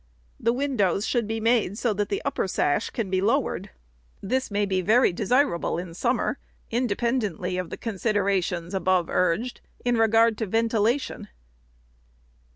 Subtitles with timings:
[0.39, 3.69] The windows should be made so that the upper sash can be lowered.
[4.19, 6.39] This may be very desirable in summer,
[6.71, 11.27] independently of the considerations, above urged, in regard to ventilation.